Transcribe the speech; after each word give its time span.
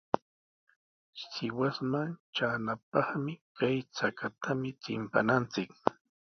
Sihuasman 1.31 2.09
traanapaqmi 2.35 3.33
kay 3.57 3.77
chakatami 3.95 4.69
chimpananchik. 4.83 5.71